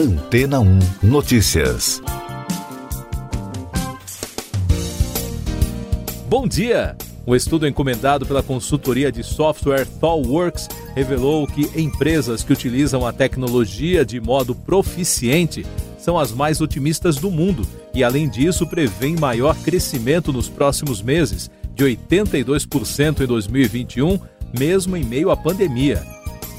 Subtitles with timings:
[0.00, 2.00] Antena 1 Notícias.
[6.26, 6.96] Bom dia!
[7.26, 14.02] Um estudo encomendado pela consultoria de software ThoughtWorks revelou que empresas que utilizam a tecnologia
[14.02, 15.66] de modo proficiente
[15.98, 21.50] são as mais otimistas do mundo e, além disso, prevêem maior crescimento nos próximos meses,
[21.74, 24.18] de 82% em 2021,
[24.58, 26.02] mesmo em meio à pandemia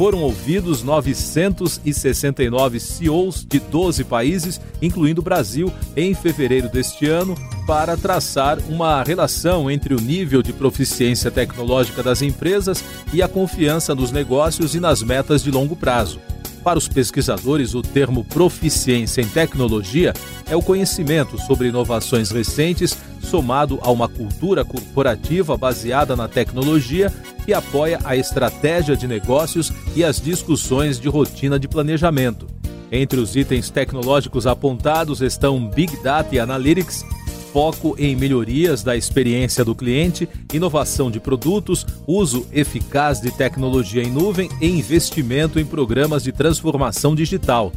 [0.00, 7.34] foram ouvidos 969 CEOs de 12 países, incluindo o Brasil, em fevereiro deste ano,
[7.66, 12.82] para traçar uma relação entre o nível de proficiência tecnológica das empresas
[13.12, 16.18] e a confiança nos negócios e nas metas de longo prazo.
[16.62, 20.12] Para os pesquisadores, o termo proficiência em tecnologia
[20.48, 27.10] é o conhecimento sobre inovações recentes, somado a uma cultura corporativa baseada na tecnologia
[27.46, 32.46] que apoia a estratégia de negócios e as discussões de rotina de planejamento.
[32.92, 37.04] Entre os itens tecnológicos apontados estão Big Data e Analytics,
[37.52, 44.10] foco em melhorias da experiência do cliente, inovação de produtos, uso eficaz de tecnologia em
[44.10, 47.72] nuvem e investimento em programas de transformação digital.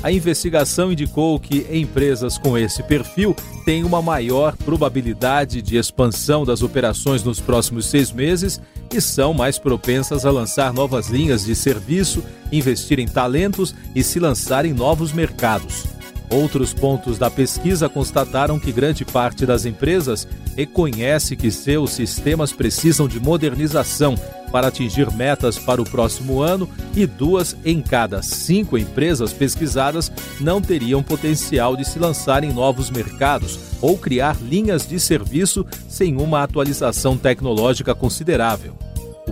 [0.00, 3.34] A investigação indicou que empresas com esse perfil
[3.64, 8.60] têm uma maior probabilidade de expansão das operações nos próximos seis meses
[8.94, 14.20] e são mais propensas a lançar novas linhas de serviço, investir em talentos e se
[14.20, 15.97] lançar em novos mercados.
[16.30, 23.08] Outros pontos da pesquisa constataram que grande parte das empresas reconhece que seus sistemas precisam
[23.08, 24.14] de modernização
[24.52, 30.60] para atingir metas para o próximo ano e duas em cada cinco empresas pesquisadas não
[30.60, 36.42] teriam potencial de se lançar em novos mercados ou criar linhas de serviço sem uma
[36.42, 38.87] atualização tecnológica considerável.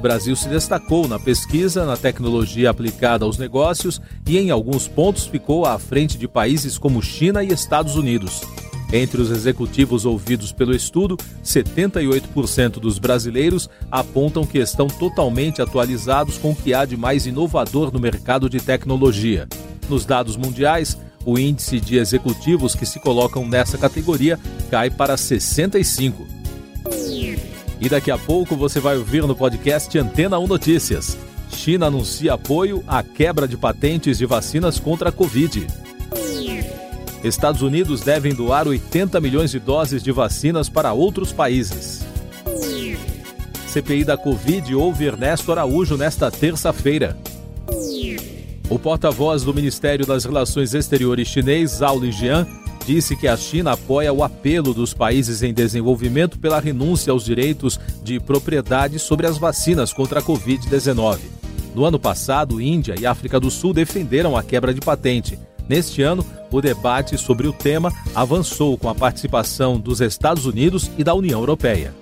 [0.07, 5.67] Brasil se destacou na pesquisa, na tecnologia aplicada aos negócios e, em alguns pontos, ficou
[5.67, 8.41] à frente de países como China e Estados Unidos.
[8.93, 16.53] Entre os executivos ouvidos pelo estudo, 78% dos brasileiros apontam que estão totalmente atualizados com
[16.53, 19.48] o que há de mais inovador no mercado de tecnologia.
[19.89, 24.39] Nos dados mundiais, o índice de executivos que se colocam nessa categoria
[24.70, 26.25] cai para 65.
[27.81, 31.19] E daqui a pouco você vai ouvir no podcast Antena 1 Notícias.
[31.51, 35.67] China anuncia apoio à quebra de patentes de vacinas contra a Covid.
[37.23, 42.05] Estados Unidos devem doar 80 milhões de doses de vacinas para outros países.
[43.69, 47.17] CPI da Covid ouve Ernesto Araújo nesta terça-feira.
[48.70, 52.47] O porta-voz do Ministério das Relações Exteriores chinês, Zhao Lijian,
[52.86, 57.80] disse que a China apoia o apelo dos países em desenvolvimento pela renúncia aos direitos
[58.02, 61.19] de propriedade sobre as vacinas contra a Covid-19.
[61.74, 65.36] No ano passado, Índia e África do Sul defenderam a quebra de patente.
[65.69, 71.03] Neste ano, o debate sobre o tema avançou com a participação dos Estados Unidos e
[71.03, 71.92] da União Europeia.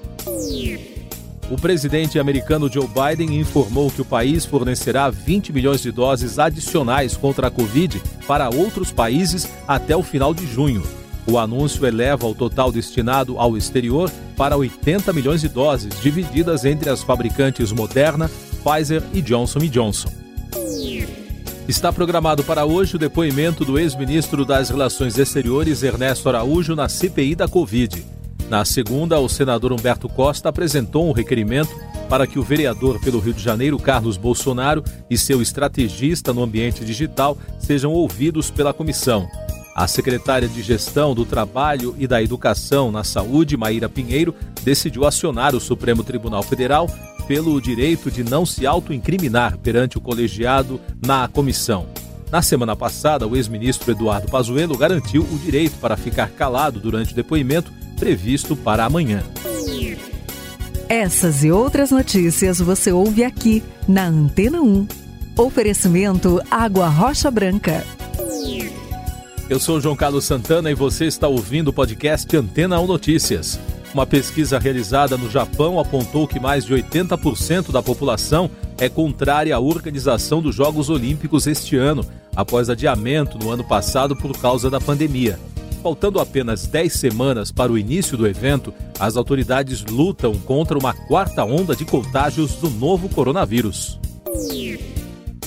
[1.51, 7.17] O presidente americano Joe Biden informou que o país fornecerá 20 milhões de doses adicionais
[7.17, 10.83] contra a Covid para outros países até o final de junho.
[11.27, 16.91] O anúncio eleva o total destinado ao exterior para 80 milhões de doses, divididas entre
[16.91, 18.31] as fabricantes Moderna,
[18.63, 20.09] Pfizer e Johnson Johnson.
[21.67, 27.35] Está programado para hoje o depoimento do ex-ministro das Relações Exteriores, Ernesto Araújo, na CPI
[27.35, 28.14] da Covid.
[28.49, 31.75] Na segunda, o senador Humberto Costa apresentou um requerimento
[32.09, 36.85] para que o vereador pelo Rio de Janeiro, Carlos Bolsonaro, e seu estrategista no ambiente
[36.85, 39.29] digital sejam ouvidos pela comissão.
[39.75, 45.55] A secretária de Gestão do Trabalho e da Educação na Saúde, Maíra Pinheiro, decidiu acionar
[45.55, 46.89] o Supremo Tribunal Federal
[47.27, 51.87] pelo direito de não se autoincriminar perante o colegiado na comissão.
[52.31, 57.17] Na semana passada, o ex-ministro Eduardo Pazuello garantiu o direito para ficar calado durante o
[57.17, 59.23] depoimento previsto para amanhã.
[60.89, 64.87] Essas e outras notícias você ouve aqui na Antena 1.
[65.37, 67.85] Oferecimento Água Rocha Branca.
[69.49, 73.59] Eu sou João Carlos Santana e você está ouvindo o podcast Antena 1 Notícias.
[73.93, 79.61] Uma pesquisa realizada no Japão apontou que mais de 80% da população é contrária à
[79.61, 82.05] organização dos Jogos Olímpicos este ano,
[82.35, 85.39] após adiamento no ano passado por causa da pandemia.
[85.85, 91.45] Faltando apenas 10 semanas para o início do evento, as autoridades lutam contra uma quarta
[91.45, 94.01] onda de contágios do novo coronavírus.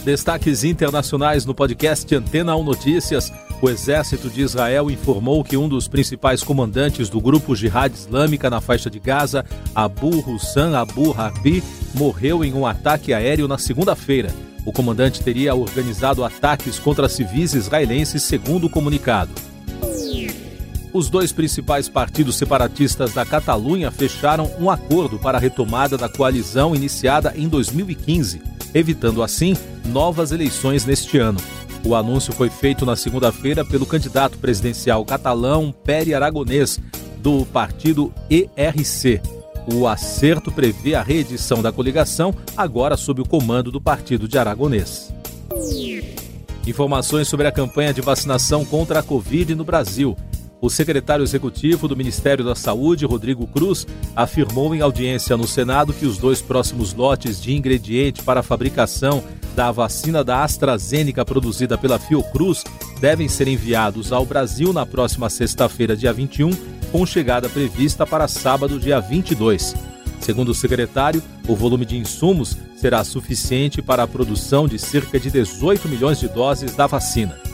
[0.03, 3.33] Destaques internacionais no podcast Antena 1 Notícias.
[3.63, 8.61] O exército de Israel informou que um dos principais comandantes do grupo Jihad Islâmica na
[8.61, 9.43] faixa de Gaza,
[9.73, 11.63] Abu Hussan Abu Harbi,
[11.95, 14.31] morreu em um ataque aéreo na segunda-feira.
[14.67, 19.46] O comandante teria organizado ataques contra civis israelenses, segundo o comunicado.
[20.93, 26.75] Os dois principais partidos separatistas da Catalunha fecharam um acordo para a retomada da coalizão
[26.75, 28.41] iniciada em 2015,
[28.73, 29.55] evitando assim
[29.85, 31.39] novas eleições neste ano.
[31.85, 36.79] O anúncio foi feito na segunda-feira pelo candidato presidencial catalão Pere Aragonês,
[37.19, 39.21] do partido ERC.
[39.73, 45.13] O acerto prevê a reedição da coligação, agora sob o comando do partido de Aragonês.
[46.65, 50.15] Informações sobre a campanha de vacinação contra a Covid no Brasil.
[50.59, 56.05] O secretário executivo do Ministério da Saúde, Rodrigo Cruz, afirmou em audiência no Senado que
[56.05, 59.23] os dois próximos lotes de ingrediente para a fabricação
[59.55, 62.63] da vacina da AstraZeneca produzida pela Fiocruz
[62.99, 66.51] devem ser enviados ao Brasil na próxima sexta-feira, dia 21,
[66.91, 69.75] com chegada prevista para sábado, dia 22.
[70.19, 75.29] Segundo o secretário, o volume de insumos será suficiente para a produção de cerca de
[75.29, 77.46] 18 milhões de doses da vacina.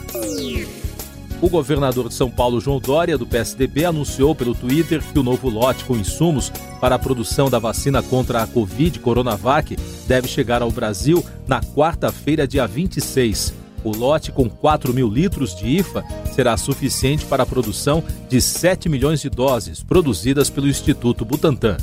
[1.44, 5.50] O governador de São Paulo, João Dória, do PSDB, anunciou pelo Twitter que o novo
[5.50, 6.50] lote com insumos
[6.80, 9.76] para a produção da vacina contra a Covid Coronavac
[10.06, 13.52] deve chegar ao Brasil na quarta-feira, dia 26.
[13.84, 16.02] O lote com 4 mil litros de IFA
[16.32, 21.76] será suficiente para a produção de 7 milhões de doses produzidas pelo Instituto Butantan.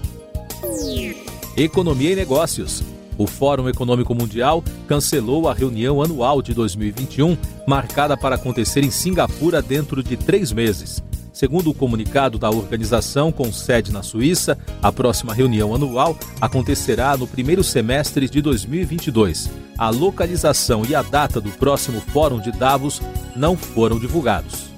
[1.56, 3.00] Economia e Negócios.
[3.20, 7.37] O Fórum Econômico Mundial cancelou a reunião anual de 2021,
[7.67, 11.05] marcada para acontecer em Singapura dentro de três meses.
[11.31, 17.26] Segundo o comunicado da organização, com sede na Suíça, a próxima reunião anual acontecerá no
[17.26, 19.50] primeiro semestre de 2022.
[19.76, 23.02] A localização e a data do próximo Fórum de Davos
[23.37, 24.69] não foram divulgados.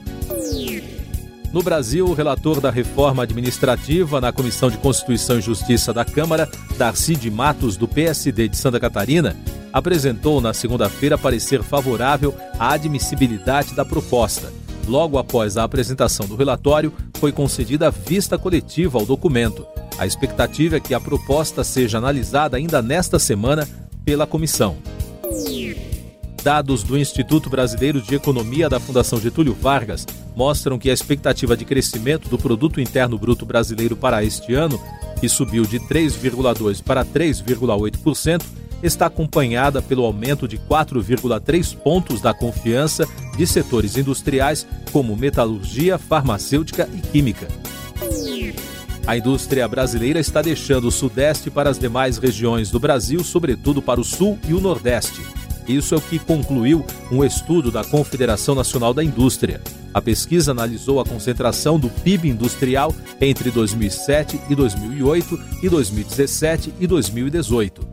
[1.52, 6.50] No Brasil, o relator da reforma administrativa na Comissão de Constituição e Justiça da Câmara,
[6.78, 9.36] Darcy de Matos, do PSD de Santa Catarina,
[9.70, 14.50] apresentou na segunda-feira parecer favorável à admissibilidade da proposta.
[14.88, 19.66] Logo após a apresentação do relatório, foi concedida vista coletiva ao documento.
[19.98, 23.68] A expectativa é que a proposta seja analisada ainda nesta semana
[24.06, 24.76] pela comissão.
[26.42, 31.64] Dados do Instituto Brasileiro de Economia da Fundação Getúlio Vargas mostram que a expectativa de
[31.64, 34.80] crescimento do produto interno bruto brasileiro para este ano,
[35.20, 38.42] que subiu de 3,2 para 3,8%,
[38.82, 43.06] está acompanhada pelo aumento de 4,3 pontos da confiança
[43.36, 47.46] de setores industriais como metalurgia, farmacêutica e química.
[49.06, 54.00] A indústria brasileira está deixando o Sudeste para as demais regiões do Brasil, sobretudo para
[54.00, 55.22] o Sul e o Nordeste.
[55.68, 59.60] Isso é o que concluiu um estudo da Confederação Nacional da Indústria.
[59.94, 66.86] A pesquisa analisou a concentração do PIB industrial entre 2007 e 2008 e 2017 e
[66.86, 67.86] 2018.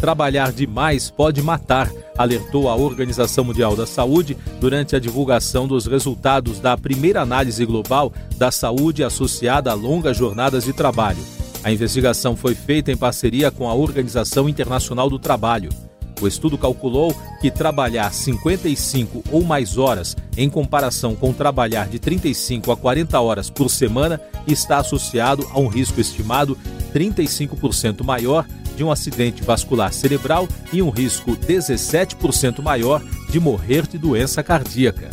[0.00, 6.58] Trabalhar demais pode matar, alertou a Organização Mundial da Saúde durante a divulgação dos resultados
[6.58, 11.22] da primeira análise global da saúde associada a longas jornadas de trabalho.
[11.64, 15.70] A investigação foi feita em parceria com a Organização Internacional do Trabalho.
[16.20, 22.72] O estudo calculou que trabalhar 55 ou mais horas, em comparação com trabalhar de 35
[22.72, 26.56] a 40 horas por semana, está associado a um risco estimado
[26.94, 28.46] 35% maior
[28.76, 35.10] de um acidente vascular cerebral e um risco 17% maior de morrer de doença cardíaca.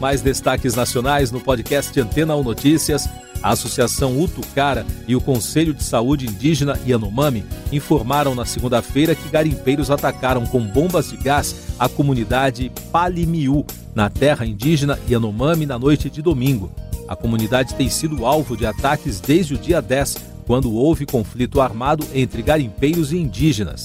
[0.00, 3.08] Mais destaques nacionais no podcast Antena 1 Notícias.
[3.46, 9.88] A Associação Utucara e o Conselho de Saúde Indígena Yanomami informaram na segunda-feira que garimpeiros
[9.88, 16.20] atacaram com bombas de gás a comunidade Palimiu, na terra indígena Yanomami, na noite de
[16.20, 16.72] domingo.
[17.06, 22.04] A comunidade tem sido alvo de ataques desde o dia 10, quando houve conflito armado
[22.12, 23.84] entre garimpeiros e indígenas.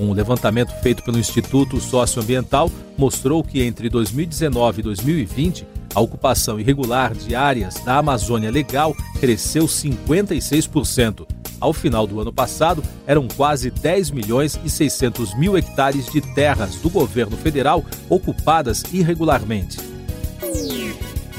[0.00, 7.14] Um levantamento feito pelo Instituto Socioambiental mostrou que entre 2019 e 2020 A ocupação irregular
[7.14, 11.26] de áreas da Amazônia Legal cresceu 56%.
[11.60, 16.76] Ao final do ano passado, eram quase 10 milhões e 600 mil hectares de terras
[16.76, 19.78] do governo federal ocupadas irregularmente.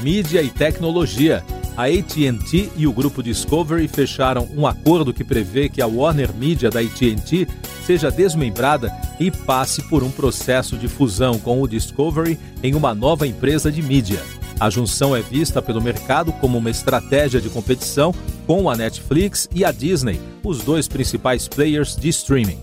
[0.00, 1.44] Mídia e tecnologia.
[1.76, 6.70] A AT&T e o grupo Discovery fecharam um acordo que prevê que a Warner Media
[6.70, 7.46] da AT&T
[7.84, 13.26] seja desmembrada e passe por um processo de fusão com o Discovery em uma nova
[13.26, 14.22] empresa de mídia.
[14.58, 18.14] A junção é vista pelo mercado como uma estratégia de competição
[18.46, 22.58] com a Netflix e a Disney, os dois principais players de streaming.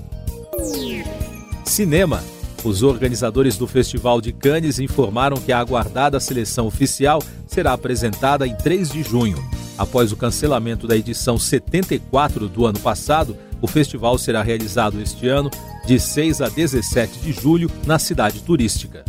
[1.64, 2.24] Cinema.
[2.64, 8.56] Os organizadores do Festival de Cannes informaram que a aguardada seleção oficial será apresentada em
[8.56, 9.38] 3 de junho.
[9.78, 15.52] Após o cancelamento da edição 74 do ano passado, o festival será realizado este ano
[15.86, 19.04] de 6 a 17 de julho na cidade turística.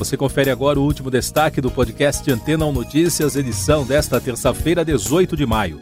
[0.00, 5.36] Você confere agora o último destaque do podcast Antena 1 Notícias, edição desta terça-feira, 18
[5.36, 5.78] de maio.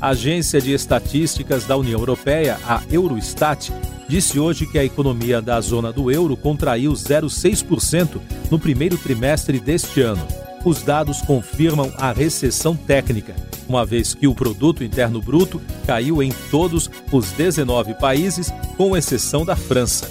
[0.00, 3.70] A Agência de Estatísticas da União Europeia, a Eurostat,
[4.08, 8.18] disse hoje que a economia da zona do euro contraiu 0,6%
[8.50, 10.26] no primeiro trimestre deste ano.
[10.64, 13.36] Os dados confirmam a recessão técnica,
[13.68, 19.44] uma vez que o produto interno bruto caiu em todos os 19 países, com exceção
[19.44, 20.10] da França.